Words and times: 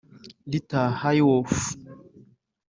Rita 0.51 0.81
Hayworth 0.99 1.59